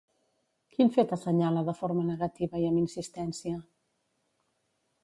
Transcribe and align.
Quin 0.75 0.89
fet 0.95 1.13
assenyala 1.17 1.63
de 1.67 1.75
forma 1.83 2.07
negativa 2.09 2.63
i 2.65 2.67
amb 2.71 2.81
insistència? 2.81 3.63